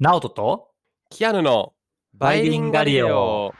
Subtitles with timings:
[0.00, 0.70] ナオトと
[1.08, 1.72] キアヌの
[2.14, 3.54] バイリンガリオ。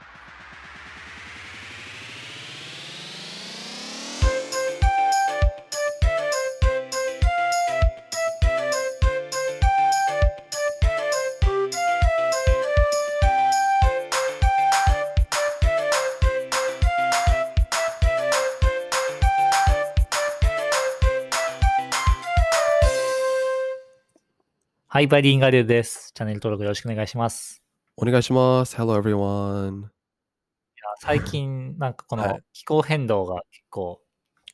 [24.95, 26.13] はい、バイリンガリオです。
[26.13, 27.61] チャンネル登録よろしくお願いします。
[27.97, 28.77] お願いします。
[28.77, 29.79] Hello everyone.
[29.79, 29.87] いや
[30.99, 33.99] 最近、なんかこはいの気候変動が結構、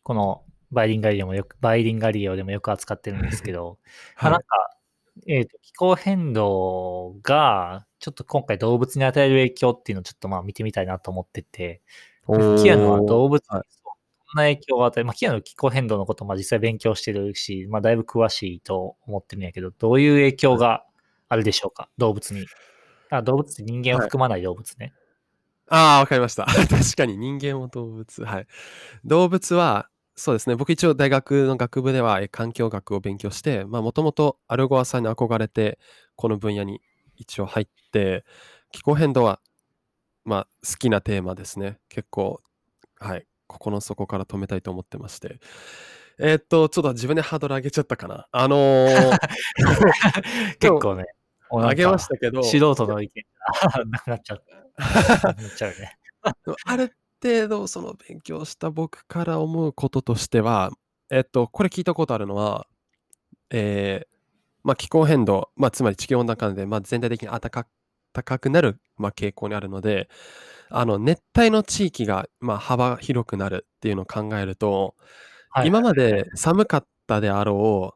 [0.01, 3.77] このバイリンガリオもよく、バイリンガリオでもよく扱ってるんですけど、
[4.19, 4.47] まあはないんか、
[5.27, 11.83] えっ、と、気候変動が、ちょっと今回動物に与える影響っていうのをちょっとまあ見てみたいなと思ってて、
[12.63, 13.61] キアヌは動物に
[14.35, 20.85] な影響を与える、まあ、キアヌは気候変動のことも実際勉強してるし、まあ、だいぶ詳しいと思ってるんやけど、どういう影響が
[21.29, 22.45] あるでしょうか、動物に。
[23.09, 24.93] あ動物って人間を含まない動物ね。
[25.67, 26.45] ああ、わかりました。
[26.69, 28.23] 確かに人間も動物。
[28.25, 28.47] はい。
[29.05, 30.55] 動物は、そうですね。
[30.55, 35.79] 僕一応大学の学部ではえ環境学を勉強して、まあもともとアルゴアさんに憧れて、
[36.15, 36.81] この分野に
[37.15, 38.25] 一応入って、
[38.71, 39.39] 気候変動は、
[40.25, 41.79] まあ好きなテーマですね。
[41.89, 42.41] 結構、
[42.99, 43.25] はい。
[43.51, 45.39] 心の底から止めたいと思ってまして。
[46.19, 48.27] えーっと、ちょっと自分でハードル上げちゃったかな。
[48.31, 49.17] あのー
[50.59, 51.05] 結構ね、
[51.49, 53.23] 上げましたけど、素人の意見
[53.73, 54.43] がなくなっちゃう。
[54.77, 55.97] なくなっちゃうね。
[56.65, 60.71] ある程度その勉強した僕から思うこととしては、
[61.09, 62.67] えっと、これ聞いたことあるのは、
[63.49, 64.07] えー
[64.63, 67.67] まあ、気候変動、まあ、つまり地球温暖化で、まあ、全体的に暖か
[68.13, 70.09] 暖かくなる、まあ、傾向にあるので、
[70.71, 74.95] あの熱帯の地域が、まあ、幅広くなるっていうのを考えると、
[75.49, 75.67] はい。
[75.67, 77.95] 今まで寒かったであろ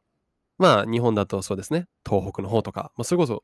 [0.60, 3.44] う、まあ日本だとそうですね、東北の方とか、まあ、それこそ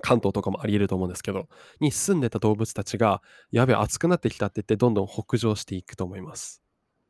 [0.00, 1.48] 関東とかもあり得ると思うんですけど、
[1.80, 6.62] に住んでた動物たちが、やべえ、暑くなってきたって言って、どんどん北上していくと思います。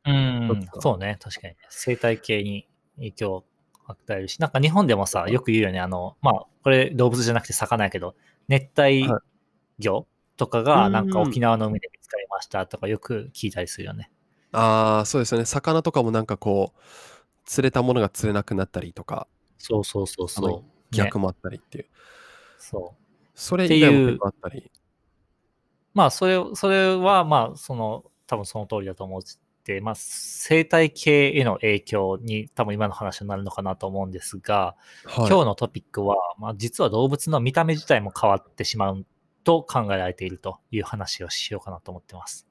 [0.06, 0.80] うどうんですか。
[0.80, 1.54] そうね、確かに。
[1.70, 3.44] 生態系に影響を
[3.86, 8.14] 与えるし、なんか日本でもさ、よく言うよね、あの、まあ、これ動物じゃなくて魚やけど、
[8.48, 9.20] 熱帯はい。
[9.82, 10.06] 魚
[10.36, 14.10] とかうが、んなんか沖縄の海で見つかりましたとかよく聞いたりするよね。
[14.52, 15.46] ああ、そうですよね。
[15.46, 16.80] 魚とかもなんかこう、
[17.44, 19.26] 釣れたものが釣れなくなったりとか、
[19.58, 20.50] そうそうそうそう。
[20.50, 21.86] ね逆もあったりっていう。
[22.58, 23.04] そう。
[23.34, 24.70] それ以外っていうも結構あったり。
[25.92, 29.22] まあ、それ、それは、まあ、その、多分その通りだと思っ
[29.64, 39.06] て、まあ、生態系への影響に多分今の話になるのかなと思うんですが、はい、今日のトピックは、まあ、実は動物の見た目自体も変わってしまう
[39.44, 42.46] と考えられているという話をしようかなと思ってます。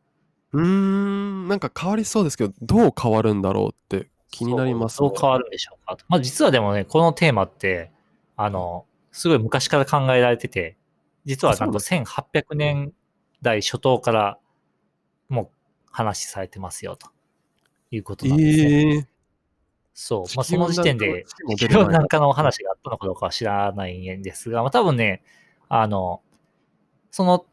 [0.54, 6.06] うーん、なんか変わりそうですけど、どう変わるんだろうって気になりますそうどう変わるんでしょうかと。
[6.08, 7.92] まあ、実はでもね、このテーマって、
[8.38, 10.78] あの、すごい昔から考えられてて、
[11.26, 12.94] 実はなんと1800年
[13.42, 14.38] 代初頭から
[15.30, 15.50] もう
[15.92, 17.09] 話されてますよと
[17.92, 18.96] いうことなんですね。
[18.96, 19.08] ええ
[19.94, 20.36] そう。
[20.36, 25.22] まあ、その時点で、地球温暖化地球温暖化の話があったのかどうかは知らないんですが、まあ、多分ね、
[25.70, 26.22] あの、
[27.13, 27.46] その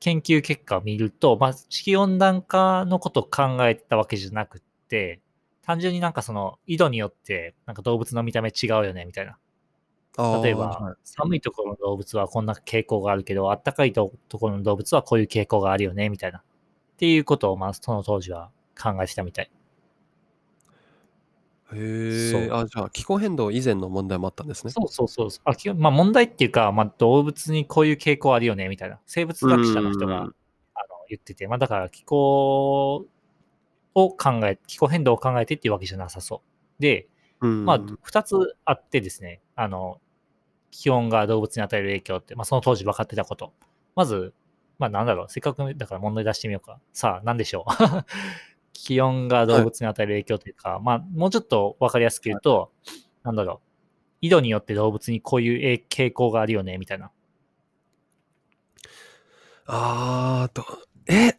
[0.00, 5.20] 研究結果を見ると、まあ、地球温暖化のことを考えたわけじゃなくって、
[5.62, 9.38] 単純になんかその緯度によってなんか動物の見た目違うよねみたいな。
[10.42, 16.40] 例えば、はい寒いところの動物はこんな傾向があるけど、暖かいとところの動物はこういう傾向があるよねみたいな。
[16.40, 16.42] っ
[16.96, 19.50] ていうことを、まあ、その当時は考えてたみたい。
[21.72, 24.70] へえ、あ、じゃあ気候変動以前の問題もあったんですね。
[24.70, 25.40] そうそうそうそう。
[25.44, 29.00] あ基本まあ、問題っていうか、まあ、動物にこういう傾向あるよねみたいな。
[29.06, 30.34] 生物学者の人がうんあの
[31.08, 33.06] 言ってて、まあ、だから気候
[33.94, 36.42] を考え、気候変動を考えてっていうわけじゃなさそ
[36.78, 36.82] う。
[36.82, 37.08] で、
[37.40, 40.00] うんまあ、二つあってですね、あの、
[40.70, 43.52] 気温が動物に与える影響って、まあ、その当時分かってたこと。
[43.94, 44.34] まず、
[44.78, 46.78] まあ、なんだろう、せっかくだから問題出してみようか。
[46.92, 47.72] さあ、なんでしょう。
[48.78, 52.70] 気温が動物に与える影響というか、まあ、もうちょっと分かりやすく言うと、
[53.22, 53.68] なんだろう、
[54.20, 57.10] 緯度によって動物にこういう傾向があるよね、みたいな。
[59.66, 60.64] あーと、
[61.06, 61.38] え、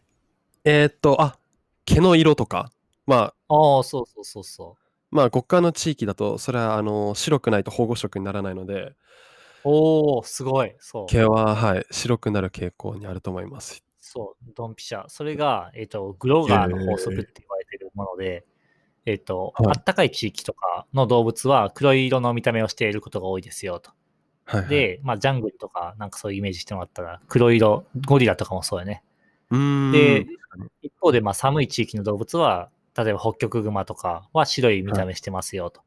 [0.64, 1.38] えーっと、あ、
[1.84, 2.70] 毛の色とか。
[3.06, 4.88] まあ、ああ、そうそうそうそう。
[5.10, 8.92] まあ、極寒の地域だと、それはあの白くないと保護色にならないので、
[9.64, 10.74] おお、すごい。
[10.78, 11.06] そう。
[11.06, 13.82] 毛は、はい、白くなる傾向にあると思います。
[14.10, 15.04] そう、ドンピシャ。
[15.08, 18.46] それが、えっ、と、グローガーの法則って言われてるもので、
[19.04, 23.90] えっ、と、はいあったかい地域とかの動物は黒い色の見た目をしていることが多いですよと。
[24.46, 24.70] はい、はい。
[24.70, 29.04] で、まあ、ジャングルとか、なんかそういうイメージしてもらったら、黒色、ゴリラとかもそうやね。
[29.50, 30.26] で、
[30.80, 35.82] 一方で、まあ、寒い地域の動物は、例えば北極熊とかは白い見た目してますよと。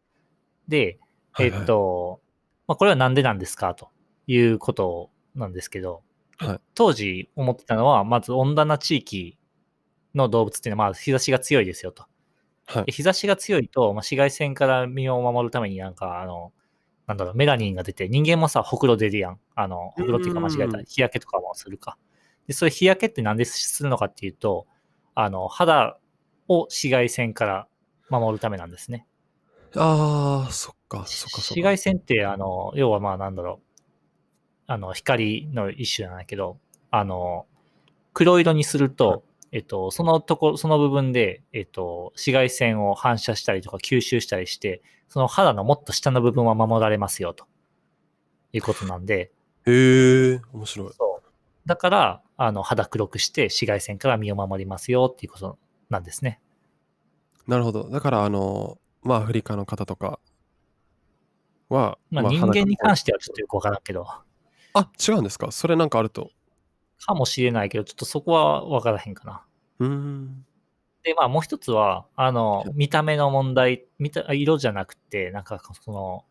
[0.68, 0.97] で、えっ、
[1.31, 2.21] はいはいと、
[2.68, 3.89] まあ、これはなんでなんですかと
[4.27, 6.03] いうことなんですけど、
[6.45, 9.38] はい当時思ってたのは、まず温暖な地域
[10.15, 12.05] の動物っていうのは、まあ、日差しが強いですよと。
[12.65, 12.91] はいで。
[12.91, 16.51] 日差しが強いと、まあ、紫外線から身を守るためになんか、あの、
[17.07, 19.39] なんだろう、メラニンが出て、人間もさ、ほくろ出るやん。
[19.55, 20.77] あの、ほくろっていうか間違えた。
[20.79, 21.97] うん日焼けとかもするか。
[22.47, 24.65] で、それ日焼けってなんでするのかっていうと、
[25.13, 25.97] あの、肌
[26.47, 27.67] を紫外線から
[28.09, 29.05] 守るためなんですね。
[29.75, 31.37] ああ、そっか、そっか、そっか。
[31.37, 33.70] 紫外線って、あの、要はまあなんだろう、
[34.71, 36.57] あの、光の一種なんだけど、
[36.91, 37.45] あの、
[38.13, 39.21] 黒色にすると、はい
[39.53, 47.47] えっと、そのとこ、その部分で、えっと、紫外線を反射したりとか吸収したりして、その肌のもっと下の部分は守られますよ、と
[48.53, 49.33] いうことなんで、
[49.65, 50.94] へえ、面白い。
[50.94, 51.68] そう。
[51.68, 55.59] だから、あの、肌黒くして紫外線から身を守りますよっていうこと
[55.89, 56.39] なんですね。
[57.45, 57.89] なるほど。
[57.89, 60.21] だから、あの、まあ、アフリカの方とか
[61.68, 64.07] は、まあ、人間に関してはちょっとよくわからんけど、
[64.73, 65.51] あ、違うんですか？
[65.51, 66.31] それなんかあると。
[67.00, 69.44] かもしれないけど、ちょっとそこはわからへんかな。
[69.79, 70.45] うーん。
[71.03, 76.25] で、まあもう一つは、あの、見た目の問題、見た色じゃなくて、なんかその、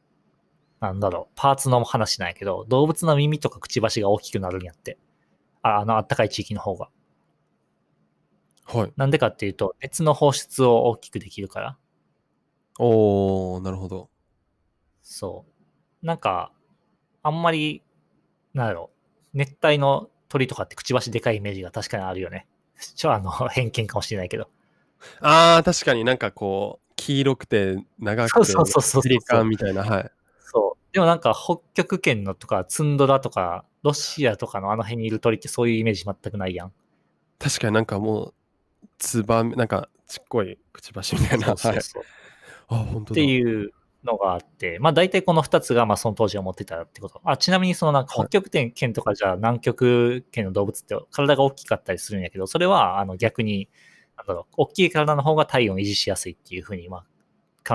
[0.81, 4.97] なんだろう、パーツの話なんやけど、動物の耳とかくちばしが大きくなるんやって。
[5.63, 6.89] ああの、あったかい地域の方が。
[8.65, 8.93] はい。
[8.97, 11.79] なんでかっていうと、熱の放出を大きくできるから。
[12.79, 14.09] おー、なるほど。
[15.03, 15.45] そ
[16.03, 16.07] う。
[16.07, 16.53] なんか、
[17.23, 17.83] あんまり、
[18.55, 18.91] なんだろ
[19.35, 22.47] う、熱帯の鳥とかってくちばしでかいイメージが確かにあるよね。
[22.95, 24.49] ちょ、あの、偏見かもしれないけど。
[25.21, 30.11] ああ、確かになんかこう、黄色くて長くて、そうそうそうそうそうみたいな、はい。
[30.41, 30.95] そう。
[30.95, 36.73] でもなんか北極圏のとか、ツンドラとか、ロシアとかのあの辺にいる鳥ってそういうイメージ全くないやん。
[37.39, 38.35] 確かになんかもう、
[38.99, 41.47] つばめ、なんかちっこいくちばしみたいな。
[41.49, 41.83] そうそうはい。
[41.83, 42.05] そう。
[42.69, 43.21] あ、本当だ。
[43.21, 43.73] っていう
[44.05, 47.21] のがあって、まあ大体この2つがまあその当時思ってたってこと。
[47.25, 53.69] あ、ちなみにそのなんかはい北極圏とかじゃ南極圏の動物って体が大きかったりするんやけど、それはあの逆に、
[54.17, 57.05] なんだろう、大きい体の方が体温を維持しやすいっていうふうにまあ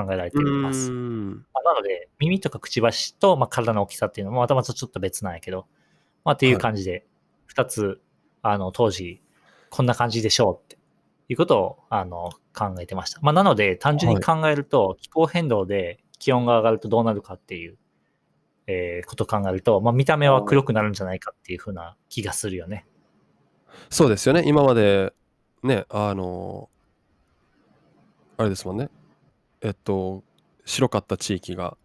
[0.03, 0.91] 考えられています。
[0.91, 5.67] まあなので、耳とかくちばしと、まあ、体の大きさっていうのもまたまたちょっと別なんやけど、
[6.23, 7.05] まあっていう感じで、
[7.53, 8.01] 2つ、
[8.41, 9.21] あの、当時、
[9.69, 10.77] こんな感じでしょうって
[11.29, 13.19] いうことを、あの、考えてました。
[13.21, 17.77] まあなので、単純に考えると、気候変動で気温が上がるとどうなるかっていう、
[18.65, 22.87] えーことを考えると、まあ見た目は黒くなるんじゃないかっていうふうな気がするよね。
[23.91, 24.41] そうですよね。
[24.47, 25.13] 今まで、
[25.61, 26.67] ね、あの、
[28.37, 28.89] あれですもんね。
[29.61, 30.23] えっと、
[30.65, 31.77] 白かった地域が、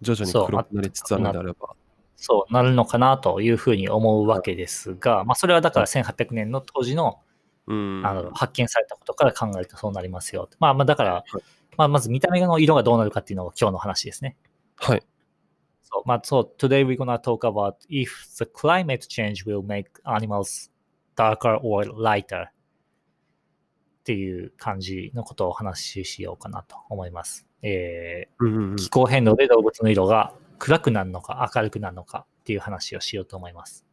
[0.00, 1.70] 徐々に黒くなりつつあるのであれば。
[2.14, 7.18] そうなるのかなというふうに思うわけですが、まあそれはだから1800年の当時の
[7.66, 8.02] うん。
[8.06, 10.48] あの発見されたことから考えるとそうなりますよ。
[10.60, 11.24] まあまあだから、
[11.65, 14.36] いまあまず見た目の色がどうなるかっていうのが今日の話ですね。
[14.76, 15.02] はい。
[15.82, 20.70] そう、まあそう、today we're gonna talk about if the climate change will make animals
[21.16, 22.52] darker or lighter っ
[24.04, 27.46] ていう感じのことをお話ししようかなと思います。
[27.62, 33.84] えうんうんうんー気候変動で動物の色が暗くなるのか明るくなるのかっていう話をしようと思います。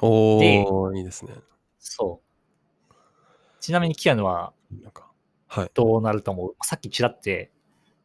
[0.00, 1.34] おー、いいですね。
[1.78, 2.94] そう。
[3.60, 4.52] ちなみにキアヌは
[4.82, 5.07] なんか、
[5.48, 5.70] はい。
[5.74, 6.54] どうなると思う？
[6.62, 7.50] さっきちらって、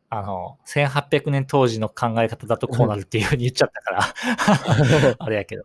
[0.09, 5.63] あの、1800年当時の考え方だとこうなるっていうふうに言っちゃったから、 あれやけど。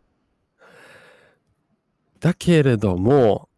[2.20, 3.48] だけれども、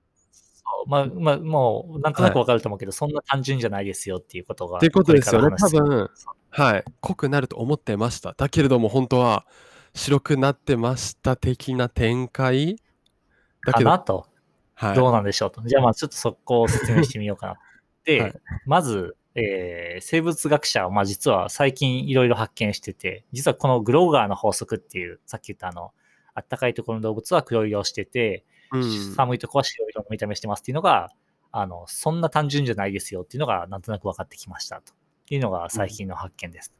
[0.86, 4.78] まあ、まあ、もう、なんとなくわかると思うけど、そんな単純じゃないですよっていうことが。
[4.78, 5.56] っていうことですよね。
[5.56, 6.10] 多分、
[6.50, 6.84] はい。
[7.00, 8.34] 濃くなると思ってました。
[8.36, 9.46] だけれども、本当は
[9.94, 12.76] 白くなってました的な展開
[13.66, 14.26] だけど、かなと。
[14.74, 14.94] はい。
[14.96, 15.62] どうなんでしょうと。
[15.62, 17.58] じゃあまあちょっとそこを説明してみようかな。
[18.04, 18.34] で、はい
[18.66, 25.92] まず、えー生物学者は、まあ実は最近いろいろ発見してて、実はこのグローガーの法則っていう、さっき言ったあの、
[26.34, 31.10] あったかいところの動物は黒色をしてて、うん寒いところは白色の見た目してますっていうのが、
[31.52, 34.92] あの、そんな単純じゃないですよっていうのがなんとなく分かってきましたと。
[35.34, 36.72] いうのが最近の発見です。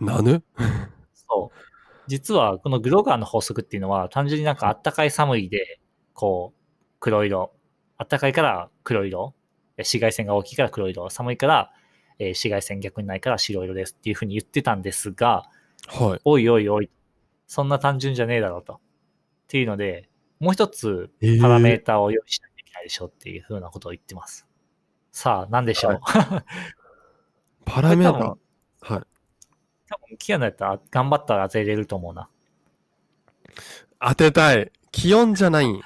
[0.00, 0.42] なぬ
[1.12, 1.58] そう。
[2.06, 5.80] 実はこのグローガーの法則っていうのは単純になんかあったかい寒いで、
[6.14, 6.60] こう、
[7.00, 7.52] 黒色。
[7.96, 9.34] あったかいから黒色。
[9.78, 11.08] え紫外線が大きいから黒色。
[11.08, 11.72] 寒いから、
[12.18, 15.48] えー紫外線逆にないから白色ですっていうふうに言ってたんですが、
[15.86, 16.20] はい。
[16.24, 16.90] おいおいおい、
[17.46, 18.74] そんな単純じゃねえだろうと。
[18.74, 18.78] っ
[19.46, 20.08] ていうので、
[20.40, 24.46] もう一つえーパラメーターを用意しなきゃいけないでしょっていうふうなことを言ってます。
[25.12, 26.00] さあ、何でしょう、
[27.64, 28.94] パラメーター。
[28.94, 29.02] はい。
[29.88, 32.28] 多分キアノやったら頑張ったら当てれると思うな。
[34.00, 34.70] 当てたい。
[34.90, 35.80] 気温じゃないん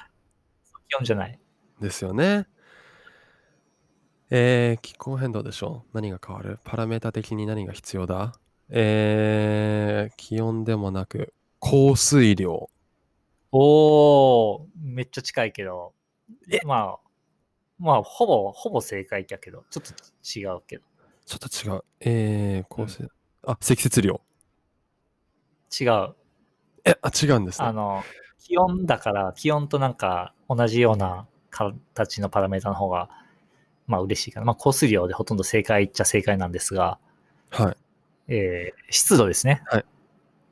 [0.89, 1.39] 気温じゃない。
[1.79, 2.47] ですよね。
[4.35, 5.85] えー、気候変動でしょ？
[5.93, 6.57] 何が変わる？
[6.63, 8.33] パラメータ的に何が必要だ？
[8.69, 12.67] えー、気温でもなく、降水量。
[13.51, 15.93] おー、めっちゃ近いけど、
[16.65, 16.99] まあ、
[17.77, 20.83] まあ、ほぼ、ほぼ正解だけど、ちょっと違うけど。
[21.27, 21.83] ちょっと違う。
[21.99, 23.07] えー、降水、
[23.45, 24.19] あ、積雪量。
[25.79, 26.15] 違う。
[26.85, 27.67] え、あ、違うんですね。
[27.67, 28.01] あの、
[28.39, 33.09] 気温だから、気温となんか同じような形のパラメータの方が、
[33.87, 34.45] まあ嬉しいかな。
[34.45, 36.99] まあ降水量でほとんど正解っちゃ正解なんですが、
[37.49, 37.77] はい。
[38.33, 39.63] えー湿度ですね。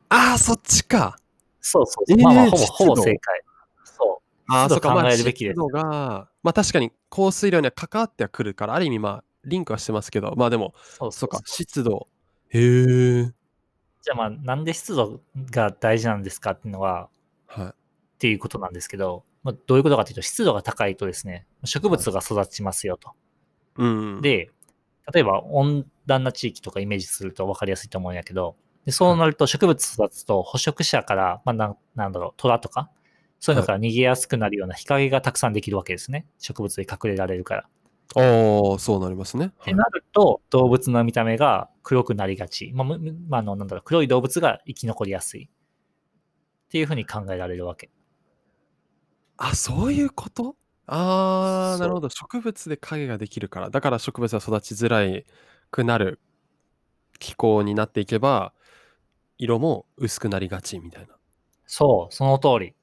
[0.09, 1.17] あー、そっちか。
[1.61, 3.41] そうそうえーまあまあほぼ、ほぼ正解。
[3.83, 4.51] そう。
[4.51, 12.07] あー、そっか、まあ、えるべきです湿度が、まあ確かに降水量には関わってはくるから、ある意味まあ、リンクはしてますけど、まあでも、そうそうか、湿度。
[12.49, 13.31] へー。
[14.01, 15.21] じゃあまあなんで湿度
[15.51, 17.09] が大事なんですかっていうのは、
[17.47, 17.65] はい。
[17.67, 17.71] っ
[18.17, 23.11] ていうことなんですけど、まあ、どういうことかというと、湿度が高いとですね、植物が育ちますよと。
[23.77, 24.51] うん。、で、
[25.13, 28.55] 例えば温暖な地域とかイメージすると分かりやすいと思うんやけど、
[28.85, 32.89] でそうなると植物育つと捕食者から、まあ、なんなんだろう、虎とか、
[33.39, 36.27] そういうのから逃げやすくなるような日陰がたくさんできるわけですね。
[36.37, 37.69] 植物で隠れられるから。
[38.15, 39.47] あー、そうなりますね。
[39.47, 42.71] ってなると、動物の見た目が黒くなりがち。
[42.73, 45.49] まあ、むまあ、あの、なんだろう、黒い動物が生き残りやすい。
[45.49, 47.89] っていうふうに考えられるわけ。
[49.43, 50.55] あ、そういうこと？
[50.85, 52.09] あー、そうなるほど。
[52.09, 53.69] 植物で影ができるから。
[53.69, 55.25] だから植物は育ちづらい
[55.71, 56.19] くなる
[57.19, 58.53] 気候になっていけば、
[59.37, 61.15] 色も薄くなりがちみたいな。
[61.65, 62.75] そう、その通り。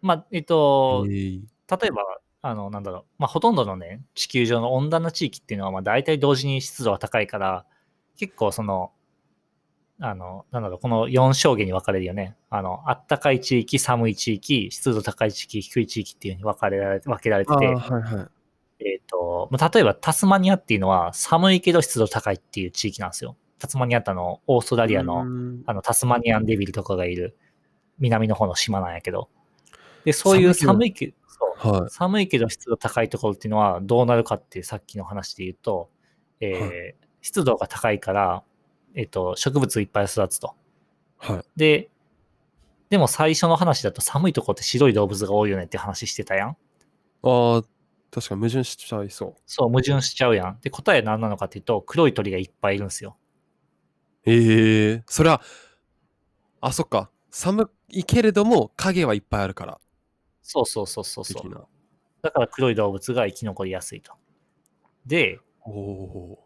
[0.00, 2.02] まあ、えっと、へー例えば、
[2.42, 7.64] あの、なんだろう、まあ、ほとんどのね、地球上の温暖な地域っていうのは、まあ、大体同時に湿度が高いから、
[8.16, 8.92] 結構その、
[10.04, 12.36] あの、なんだろう、この4象限に分かれるよね。
[12.50, 18.28] あの、あったかい地域、寒い地域、湿度高い地域、低い地域っていうふうに分かれられ分けられてて、はいは
[18.80, 18.84] い。
[18.84, 23.36] えっ、と、まあ例えばタスマニアっていうのは寒いけど湿度高いっていう地域なんですよ。
[23.60, 27.36] タスマニアってあの、オーストラリアの、うんあの、タスマニアンデビルとかがいる
[28.00, 29.28] 南の方の島なんやけど、
[30.04, 31.14] で、そういう寒寒いけ
[31.62, 31.90] ど、はい。
[31.90, 35.90] 寒いけど湿度高いところっていうのはどうなるかっていうさっきの話で言うと、
[36.40, 36.70] えーは
[37.22, 38.42] 湿度が高いから、
[38.94, 40.54] えっ、と、植物いっぱい育つと。
[41.18, 41.44] はい。
[41.56, 41.90] で、
[42.90, 46.48] でも最初の話だと寒いところって白い動物が多いよねって話してたやん。
[46.50, 47.64] あー、
[48.10, 49.34] 確かに矛盾しちゃいそう。
[49.46, 50.58] そう、矛盾しちゃうやん。
[50.60, 53.16] で、答えは何なのかっていうと、黒い鳥がいっぱいいるんですよ。
[54.26, 55.40] ええそれは、
[56.60, 57.10] あ、そっか。
[57.30, 59.80] 寒いけれども、影はいっぱいあるから、
[60.42, 61.68] そうそうそうそうそう。
[62.20, 64.12] だから黒い動物が生き残りやすいと。
[65.06, 66.44] で、おお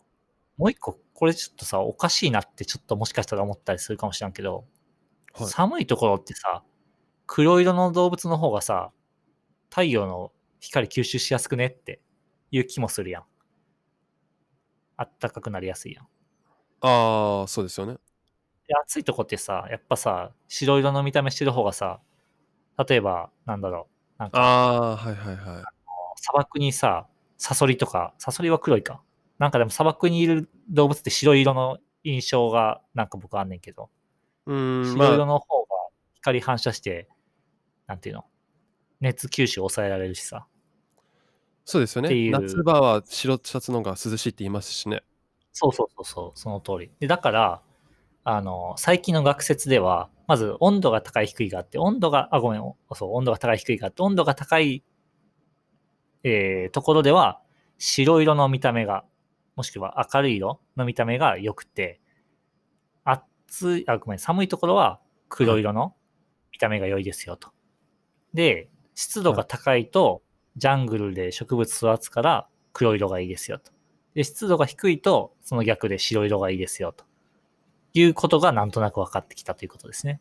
[0.56, 5.42] もう一個、これちょっとさ、おかしいなってちょっともしかしたら思ったりするかもしれんけど、ー。
[5.44, 5.52] はい。
[5.52, 6.64] 寒いところってさ、
[7.26, 8.92] 黒色の動物の方がさ、
[9.70, 12.00] 太陽の光吸収しやすくねって
[12.50, 13.24] いう気もするやん。
[14.96, 16.08] あったかくなりやすいやん。
[16.80, 17.98] ああ、そうですよね。
[18.68, 22.00] で、暑いとこってさ、やっぱさ、白色の見た目してる方がさ、
[22.88, 25.64] 例えば、なんだろう、なんか、ああ、はいはいはい。
[26.16, 27.08] 砂漠にさ、
[27.38, 29.02] サソリとか、サソリは黒いか。
[29.38, 33.90] なんかでも砂漠にいる動物って白色の印象がなんか僕あんねんけど、
[34.46, 35.68] うーん、白色まあ、の方が
[36.14, 37.08] 光反射して、
[37.86, 38.26] なんていうの、
[39.00, 40.46] 熱吸収抑えられるしさ。
[41.66, 42.18] そうですよね。
[42.24, 45.02] 夏場は白シャツの方が涼しいって言いますしね。
[45.52, 46.90] そうそうそうそう、その通り。
[47.00, 47.62] で、だから、
[48.24, 54.84] あの、最近の学説では、まず温度が高い低いがあって、温度が、あ、ごめん、おそう、温度が高い低いがあって、温度が高い、
[56.24, 57.40] えーところでは、
[57.78, 59.04] 白色の見た目が、
[59.56, 62.00] もしくは明るい色の見た目が良くて、
[63.04, 65.94] 暑い、あ、ごめん、寒いところは黒色の
[66.52, 67.50] 見た目が良いですよと。
[68.34, 70.22] で、湿度が高いと、
[70.56, 73.72] ジャングルで植物育つから黒色がいいですよと。
[74.14, 77.04] で、湿度が低いと、その逆で白色がいいですよと。
[77.94, 80.20] いうことがなんとなく分かってきたということですね。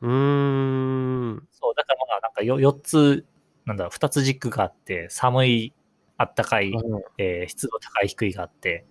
[0.00, 1.48] うーん。
[1.50, 3.26] そう、だからまあなんかよ4つ、
[3.64, 5.74] なんだろう、2つ軸があって、寒い、
[6.18, 6.72] あったかい、
[7.16, 8.84] えー湿度高い低いがあって、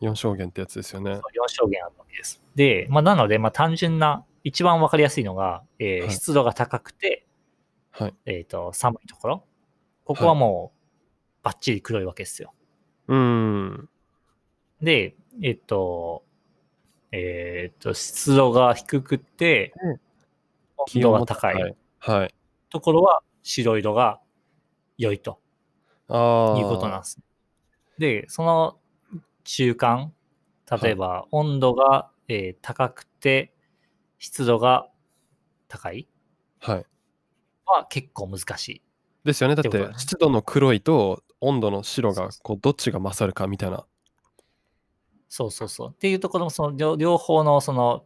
[0.00, 1.10] 4証言ってやつですよね。
[1.10, 2.40] 4証言あるわけです。
[2.54, 7.26] で、まあなので、まあ単純な、一番分かりやすいのが、えーはい湿度が高くて、
[7.90, 8.14] はい。
[8.24, 9.44] えっ、と、寒いところ。
[10.04, 12.54] ここはもう、バッチリ黒いわけですよ。
[13.08, 13.88] うーん。
[14.80, 16.24] で、えっと、
[17.10, 19.74] えっと、湿度が低くて、
[20.94, 22.34] 温度が高いはい。
[22.70, 24.20] ところは白色が
[24.96, 25.41] 良いと。
[26.58, 27.20] いうことなんです。
[27.98, 28.78] で、その
[29.44, 30.12] 中間、
[30.82, 33.52] 例えば温度が、えー高くて
[34.18, 34.88] 湿度が
[35.68, 36.08] 高い
[36.60, 36.86] はい。
[37.66, 38.82] は結構難しい。
[39.24, 39.54] ですよね。
[39.54, 43.84] だって湿度の黒いと温度の白がこうどっちが勝るかみたいな
[45.34, 45.88] そうそうそう。
[45.90, 48.04] っていうところも、その両両方のその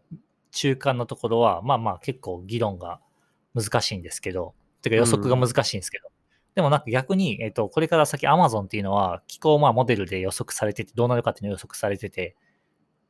[0.52, 3.00] 中間のところは、まあまあ結構議論が
[3.52, 6.08] 難しいんですけど、てか予測が難しいんですけど、
[6.56, 12.34] でもなんか逆に、えっ、と、これから先 Amazon っていうのは気候まあモデルで予測されてて、どうなるかっていうのを予測されてて、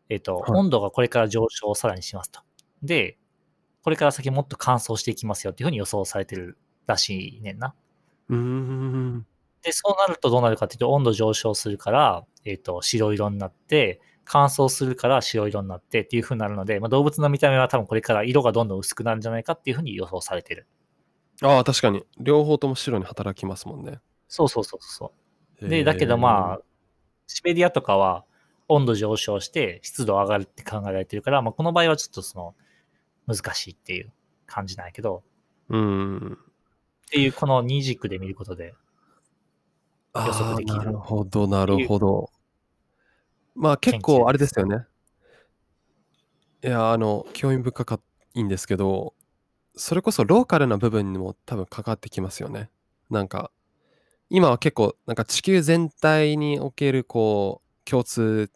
[0.09, 2.41] えっ、と、はい温度がこれから上昇をさらにしますと。
[2.83, 3.19] で、
[3.83, 7.73] これから先もっと乾燥していきますよっていうふうに予想されてるらしいねんな。
[8.31, 9.27] うーん。
[9.63, 20.67] で、そうなるとどうなるかっていうと、温度上昇するから、えっ、と、白色になって、乾燥するから白色になってっていう風になるので、まあ、動物の見た目は多分これから色がどんどん薄くなるんじゃないかっていう風に予想されてる。
[21.43, 22.05] ああ、確かに。
[22.19, 24.01] 両方とも白に働きますもんね。
[24.29, 25.13] そうそうそうそ
[25.61, 25.69] う。
[25.69, 26.61] で、だけどまあ、
[27.27, 28.25] シベリアとかは
[28.69, 32.55] 温度上昇して湿度上がるって考えられてるから、まあ、この場合はちょっとその
[33.27, 34.13] 難しいっていう
[34.47, 35.23] 感じなんやけど、
[35.71, 35.77] あ。
[35.77, 36.39] うん。
[37.07, 38.75] っていうこの二軸で見ることで、
[40.13, 42.31] あ予測あ、できるなるほど、なるほど。
[43.55, 44.87] まあ結構あれですよね。
[46.65, 48.01] いや、あの、興味深か
[48.35, 49.15] いんですけど、
[49.77, 52.71] それこそローカルな部分にも多分関わってきますよね。
[53.11, 53.51] なんか、
[54.31, 58.51] 今は結構、なんか地球全体における、こう、共通、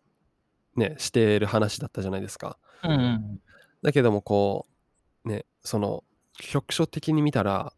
[0.76, 2.58] ね、している話だったじゃないですか。
[2.82, 3.40] うんうん、
[3.82, 4.66] だけどもこ
[5.24, 6.02] うねその
[6.38, 7.74] 局所的に見たら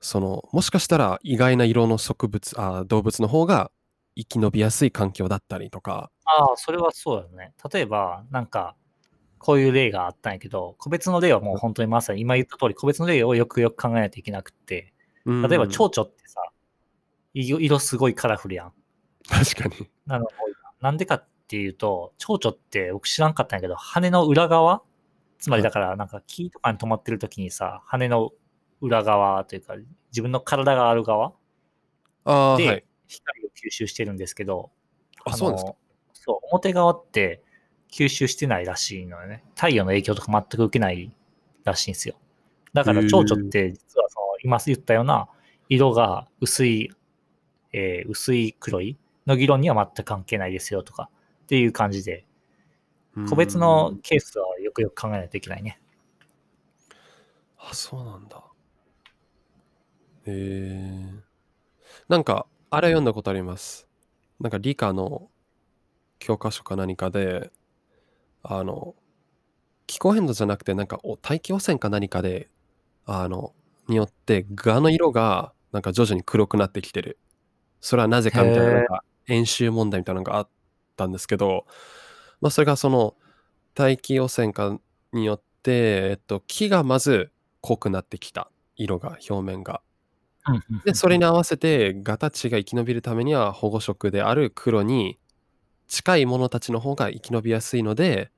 [0.00, 3.70] そのもしかしたら意外な色の植物あ動物の方が
[4.14, 7.52] 生き延びやすい環境だったりとかああ、それはそうだね。
[7.72, 8.76] 例えば、なんか、
[9.42, 14.92] こういう例があったんやけど、個別の例はもう本当にまさに今言った通り、個別の例をよくよく考えないといけなくって、
[15.26, 16.40] 例えば蝶々ってさ、
[17.34, 18.72] 色色すごいカラフルやん。
[19.28, 19.90] 確かに。
[20.06, 20.28] なの
[20.80, 24.82] なんでかっていうと、蝶々って僕知らんかったんやけど、羽の裏側
[25.38, 28.30] つまりだから、なんか木とかに止まってる時にさ、羽の
[28.80, 29.74] 裏側というか、
[30.12, 31.32] 自分の体がある側
[32.56, 34.70] で光を吸収してるんですけど、
[35.24, 35.72] あそうなんですか？
[35.72, 35.76] か
[36.12, 37.42] そう、表側って
[37.92, 39.44] 吸収してないらしいのよね。
[39.54, 41.14] 太陽の影響とか全く受けない
[41.62, 42.16] らしいんですよ。
[42.72, 45.28] だから蝶々って実はその今言ったような
[45.68, 46.90] 色が薄い、
[47.72, 51.10] えー薄い黒いの議論には全く関係ないですよとか
[51.44, 52.24] っていう感じで、
[53.28, 55.78] 個別のケースはよくよく考えないといけないね。
[57.58, 58.42] あそうなんだ
[60.26, 61.10] へえ
[62.08, 63.86] なんかあれ読んだことあります
[64.40, 65.28] なんか理科の
[66.18, 67.52] 教科書か何かで
[68.42, 68.94] あの
[69.86, 72.48] 気候変動じゃなくてなんかお大気汚染か何かで
[73.04, 73.52] あの
[73.88, 77.18] によって蛾の色がなんか徐々に黒くなってきてる。
[77.80, 80.48] それはなぜかみたいななんか演習問題みたいなのがあっ
[80.96, 81.66] たんですけど
[82.40, 83.16] まあそれがその
[83.74, 84.78] 大気汚染化
[85.12, 85.72] によって、
[86.10, 88.50] えっと、木がまず濃くなってきた。
[88.76, 89.82] 色が表面が。
[90.84, 95.18] でそれに合わせてガたちが生き延びるためには保護色である黒に
[95.92, 98.30] 近いものたちの方が生き延びやすいので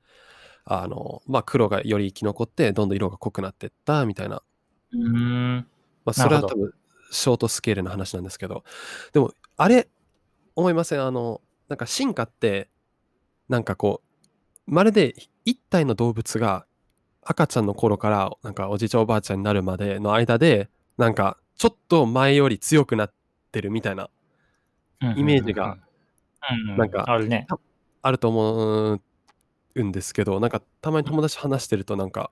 [0.65, 4.41] あの、まあ、黒がより生き残ってどんどん色が濃くなっていったみたいな、
[4.91, 5.67] うーん。
[6.03, 6.73] まあ、それは多分
[7.11, 8.63] ショートスケールの話なんですけど。
[9.13, 9.87] でもあれ
[10.55, 11.01] 思いません？
[11.01, 11.39] あの
[11.69, 12.69] なんか進化って
[13.47, 14.01] なんかこ
[14.67, 15.15] うまるで
[15.45, 16.65] 一体の動物が
[17.21, 23.13] 赤ちゃんの頃からなんかおじいちゃんおばあちゃんになるまでの間でなんかちょっと前より強くなっ
[23.51, 24.09] てるみたいな
[25.15, 25.77] イメージが
[26.51, 27.47] うんうん、なんかあるね。
[28.01, 28.99] あると思
[29.75, 32.31] うんですけどなんかたまに友達と話してるとなんか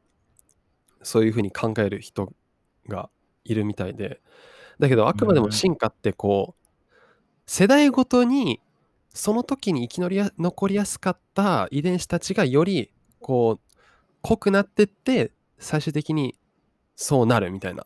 [1.01, 2.31] そういうふうに考える人
[2.87, 3.09] が
[3.43, 4.21] いるみたいで
[4.79, 6.63] だけどあくまでも進化ってこう
[7.45, 8.61] 世代ごとに
[9.13, 13.77] その時に生き残りや残りやすかった遺伝子たちがよりこう
[14.21, 16.35] 濃くなってって最終的に
[16.95, 17.85] そうなるみたいな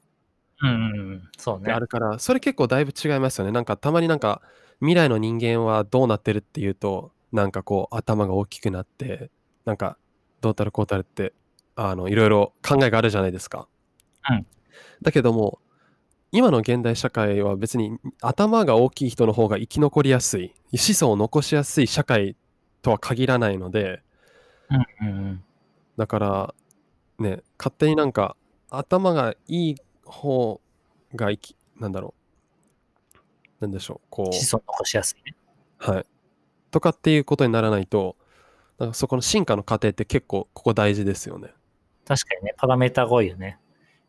[0.62, 1.30] うん。
[1.38, 1.80] そうねあ。
[1.80, 4.42] るからそれ結構だいぶ違いますよねなんかたまになんか
[4.80, 9.30] 未来の人間はどうなってるっていうとなんかこう頭が大きくなって
[9.66, 9.98] なんか
[10.42, 11.34] どうたるこうたるって
[11.76, 13.68] あのいろいろ考えがあるじゃないですか。
[14.30, 14.46] うん
[15.02, 15.60] だけども
[16.32, 22.36] 今の現代社会は別に頭が大きい人の方が生き残りやすい子孫を残しやすい社会
[22.82, 24.02] とは限らないので
[24.70, 25.44] うんうんうん。
[25.98, 26.54] だから
[27.20, 28.36] ね勝手になんか
[28.70, 30.62] 頭がいい方
[31.16, 32.17] が生きなんだろう
[33.60, 35.36] なんでしょうこう子孫残しやすいね。
[35.78, 36.06] はい。
[36.72, 38.16] とかっていうことにならないと、
[38.78, 41.54] なんかそこの進化の過程って結構ここ大事ですよね。
[42.06, 43.60] 確かにね、パラメーターが多いよね。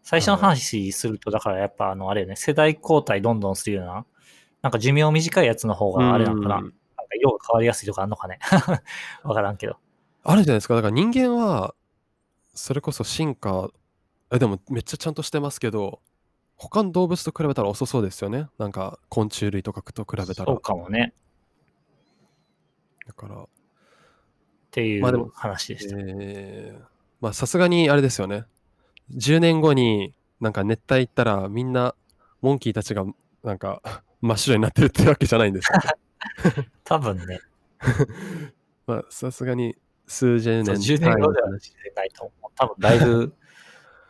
[0.03, 4.07] 最初の話すると、だからやっぱあの、あれよね、世代交代どんどんするような、
[4.63, 6.57] なんか寿命短いやつの方があれなのかな。
[6.57, 8.39] うんなんか色が変わりやすいとかあんのかね。
[9.23, 9.79] わからんけど。
[10.25, 10.75] あるじゃないですか。
[10.75, 11.75] だから人間は、
[12.55, 13.71] それこそ進化、
[14.31, 16.01] えでもめっちゃちゃんとしてますけど、
[16.59, 18.49] 他の動物と比べたら遅そうですよね。
[18.59, 20.61] なんか昆虫類とかと比べたらそう。
[20.61, 21.15] かもね。
[23.07, 23.47] だから、っ
[24.71, 25.97] ていう話でした。
[25.99, 28.45] えーまあさすがにあれですよね。
[29.17, 31.95] 10年後になんか熱帯行ったらみんな
[32.43, 33.05] モンキーたちが
[33.43, 33.83] なんか
[34.21, 36.69] 真っ白になってるってわけじゃないんですよね。
[36.85, 37.41] 多分ね、
[38.87, 42.51] まあさすがに数十年10年後ではないと思う。
[42.55, 43.35] 多分だいぶ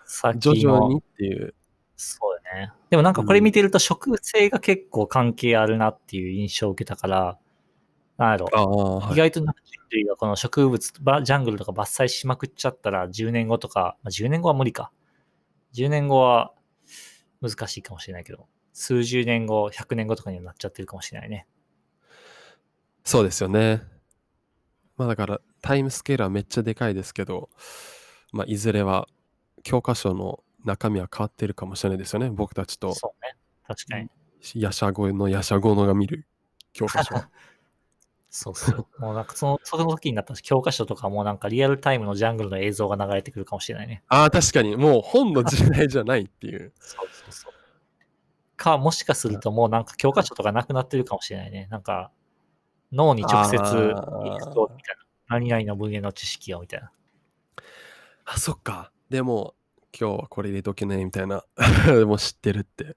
[0.05, 1.55] 先の徐々にっていう。
[1.97, 2.73] そうだね。
[2.91, 7.39] でもなんかこれ見てると植物性が結構関係あるなっていう印象を受けたから、
[8.17, 8.49] なんやろ、
[9.13, 14.91] 意外となんか人類がこの植物、ばジャングルとか伐採しまくっちゃったら10年後とか、まあ、10年後は無理か。
[15.75, 16.53] 10年後は
[17.41, 21.47] 難しいかもしれないけど、数十年後、100年後とかにはなっちゃってるかもしれないね。
[23.05, 23.83] そうですよね。
[24.97, 27.51] まあだからタイムスケールはめっちゃでかいですけど、
[28.33, 29.07] まあいずれは
[29.63, 32.31] 教科書の中身は変わってるかもしれないですよね。
[32.31, 33.37] 僕たちとそうね。
[33.67, 34.09] 確かに。
[34.55, 36.27] ヤシャゴのヤシャゴのが見る
[36.73, 37.15] 教科書。
[38.31, 38.87] そうそう。
[38.99, 44.03] もうなんかその、その時になったら教科書とかもなんかリアルタイムのジャングルの映像が流れてくるかもしれないね。
[44.09, 46.73] ああ、確かにもう本の時代じゃないっていう。
[46.79, 47.53] そうそうそう。
[48.57, 51.69] か、もしかするともうなんか教科書とかなくなってるかもしれないね。
[51.71, 52.13] なんか、
[52.93, 53.99] 脳に直接みたいな。
[55.29, 56.91] 何々の分野の知識をみたいな。
[58.25, 58.93] あ、そっか。
[59.11, 59.55] でも
[60.01, 61.45] 今日はこれ入れとけねみたいな。
[62.07, 62.97] もう知ってるって。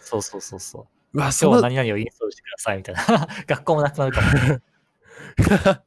[0.00, 0.82] そうそうそうそう。
[1.12, 3.28] うわ、今日は何々をインストールしてくださいみたいな。
[3.46, 4.28] 学校もなくなるかも。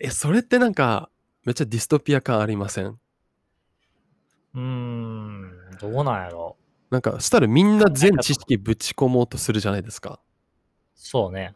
[0.00, 1.10] え、それってなんか
[1.44, 2.86] めっちゃディストピア感ありません？
[2.86, 6.56] うーん、どうなんやろ。
[6.90, 10.20] なんかしたらみんな全知識ぶち込もうとするじゃないですか。
[10.94, 11.54] そうね。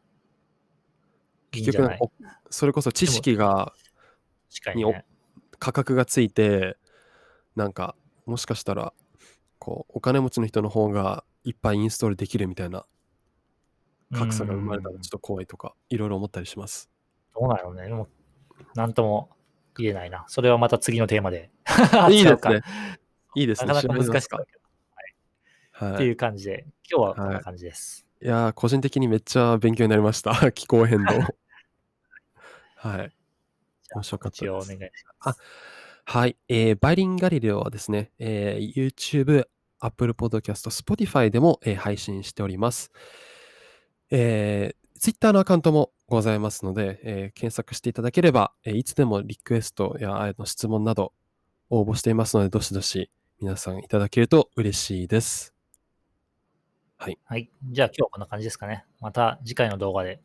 [1.50, 2.12] 結局お
[2.50, 3.72] それこそ知識が
[4.74, 4.84] に。
[5.58, 6.76] 価格がついて
[7.56, 7.96] なんか
[8.28, 8.92] もしかしたら
[9.58, 12.84] こうお金持ちの人の方がいっぱいインストールできるみたいな
[14.12, 16.90] 格差が生まれたらうんちょっと怖いとかいろいろ思ったりします。
[17.34, 17.84] どうなんやろうね。
[17.86, 18.08] でも、
[18.74, 19.30] なんとも
[19.78, 20.24] 言えないな。
[20.28, 21.50] それはまた次のテーマで。
[22.10, 22.60] いいですね。
[23.34, 23.68] いいですね。
[23.68, 24.28] なかなか難しい
[25.72, 25.96] はい。
[25.96, 28.06] ていう感じで、今日はこんな感じです。
[28.20, 30.32] いやー個人的にめっちゃ勉強になりました。
[30.52, 31.14] 気候変動。
[32.76, 33.12] はい。
[33.94, 34.76] 面白かった一応おです。
[34.76, 35.40] 願いします。
[36.10, 36.38] はい。
[36.48, 39.46] えーバイリンガリレオはですね、えー YouTube、
[39.78, 42.90] Apple Podcast、Spotify でも、えー配信しております。
[44.10, 51.12] えー Twitter のアカウントもございますので、えー検索していただければ、えーいつでもリクエストやあの質問など
[51.68, 53.10] 応募していますので、どしどし
[53.42, 55.52] 皆さんいただけると嬉しいです。
[56.96, 57.18] はい。
[57.64, 58.86] じゃあ今日はこんな感じですかね。
[59.02, 60.22] また次回の動画で、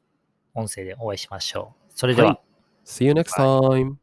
[0.53, 1.91] 音声でお会いしましょう。
[1.93, 2.29] それでは。
[2.29, 2.39] はい
[2.85, 4.02] See you next time!